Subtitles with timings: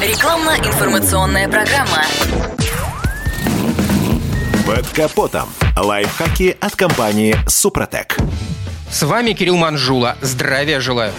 [0.00, 2.04] Рекламно-информационная программа.
[4.64, 5.48] Под капотом.
[5.76, 8.16] Лайфхаки от компании «Супротек».
[8.90, 10.16] С вами Кирилл Манжула.
[10.22, 11.12] Здравия желаю.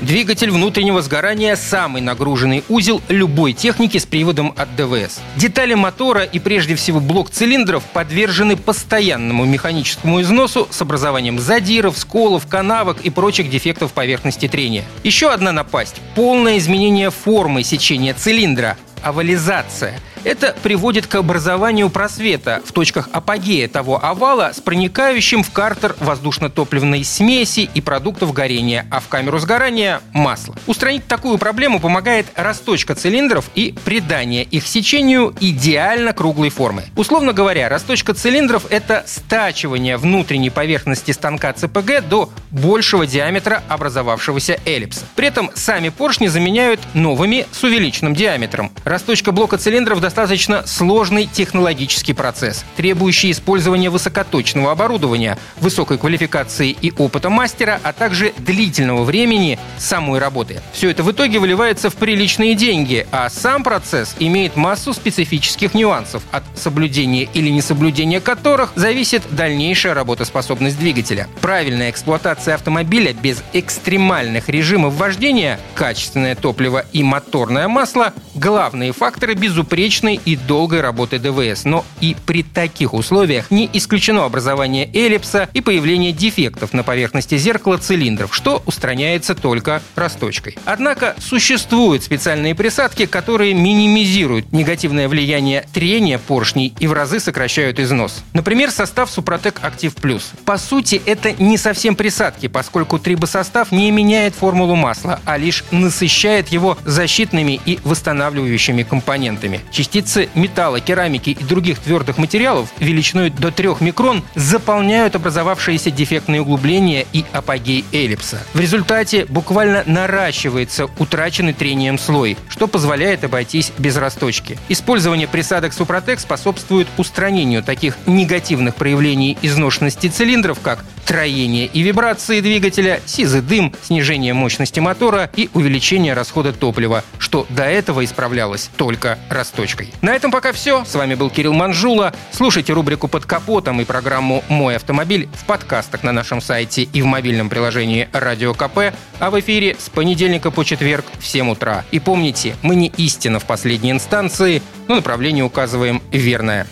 [0.00, 5.20] Двигатель внутреннего сгорания– самый нагруженный узел любой техники с приводом от ДВС.
[5.34, 12.46] Детали мотора и прежде всего блок цилиндров подвержены постоянному механическому износу с образованием задиров, сколов,
[12.46, 14.84] канавок и прочих дефектов поверхности трения.
[15.02, 22.72] Еще одна напасть– полное изменение формы сечения цилиндра– овализация– это приводит к образованию просвета в
[22.72, 29.08] точках апогея того овала с проникающим в картер воздушно-топливной смеси и продуктов горения, а в
[29.08, 30.54] камеру сгорания– масло.
[30.66, 36.84] Устранить такую проблему помогает расточка цилиндров и придание их сечению идеально круглой формы.
[36.94, 45.06] Условно говоря, расточка цилиндров– это стачивание внутренней поверхности станка ЦПГ до большего диаметра образовавшегося эллипса.
[45.16, 48.70] При этом сами поршни заменяют новыми с увеличенным диаметром.
[48.84, 50.17] Расточка блока цилиндров достаточно
[50.66, 59.04] сложный технологический процесс, требующий использования высокоточного оборудования, высокой квалификации и опыта мастера, а также длительного
[59.04, 60.60] времени самой работы.
[60.72, 66.22] Все это в итоге выливается в приличные деньги, а сам процесс имеет массу специфических нюансов,
[66.32, 71.28] от соблюдения или несоблюдения которых зависит дальнейшая работоспособность двигателя.
[71.40, 79.97] Правильная эксплуатация автомобиля без экстремальных режимов вождения, качественное топливо и моторное масло– главные факторы безупречной
[79.98, 85.60] приличной и долгой работы ДВС, но и при таких условиях не исключено образование эллипса и
[85.60, 90.56] появление дефектов на поверхности зеркала цилиндров, что устраняется только расточкой.
[90.64, 98.22] Однако существуют специальные присадки, которые минимизируют негативное влияние трения поршней и в разы сокращают износ.
[98.32, 100.30] Например, состав Супротек Актив Плюс.
[100.44, 106.48] По сути, это не совсем присадки, поскольку трибосостав не меняет формулу масла, а лишь насыщает
[106.48, 109.60] его защитными и восстанавливающими компонентами.
[109.88, 117.06] Частицы металла, керамики и других твердых материалов величиной до 3 микрон заполняют образовавшиеся дефектные углубления
[117.14, 118.42] и апогей эллипса.
[118.52, 124.58] В результате буквально наращивается утраченный трением слой, что позволяет обойтись без расточки.
[124.68, 133.00] Использование присадок Супротек способствует устранению таких негативных проявлений изношенности цилиндров, как троение и вибрации двигателя,
[133.06, 139.90] сизый дым, снижение мощности мотора и увеличение расхода топлива, что до этого исправлялось только расточкой.
[140.02, 140.84] На этом пока все.
[140.84, 142.12] С вами был Кирилл Манжула.
[142.30, 147.06] Слушайте рубрику «Под капотом» и программу «Мой автомобиль» в подкастах на нашем сайте и в
[147.06, 151.86] мобильном приложении «Радио КП», а в эфире с понедельника по четверг в 7 утра.
[151.90, 156.66] И помните, мы не истина в последней инстанции, но направление указываем верное.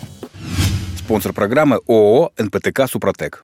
[0.99, 3.43] Спонсор программы ООО «НПТК Супротек».